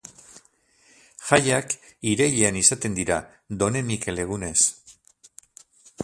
[1.25, 1.75] Jaiak
[2.13, 3.17] irailean izaten dira,
[3.65, 4.59] Done Mikel egunez.